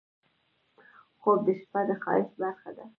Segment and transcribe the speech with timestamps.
[1.21, 2.85] خوب د شپه د ښایست برخه ده